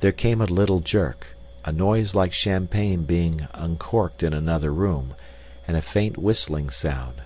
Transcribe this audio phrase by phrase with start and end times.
[0.00, 1.26] There came a little jerk,
[1.66, 5.14] a noise like champagne being uncorked in another room,
[5.68, 7.20] and a faint whistling sound.